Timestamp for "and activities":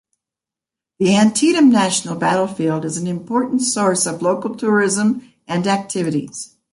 5.47-6.55